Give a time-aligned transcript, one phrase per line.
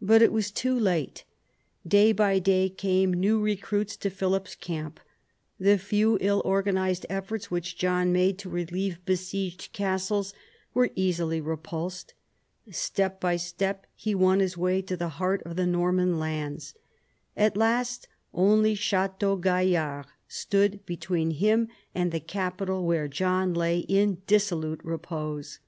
[0.00, 1.24] But it was too late.
[1.86, 4.98] Day by day came new recruits to Philip's camp.
[5.60, 10.32] The few ill organised efforts which John made to relieve besieged castles
[10.72, 12.14] were easily repulsed.
[12.70, 16.72] Step by step he won his way to the heart of the Norman lands.
[17.36, 24.22] At last only Chateau Gaillard stood between him and the capital where John lay in
[24.26, 25.58] dissolute repose.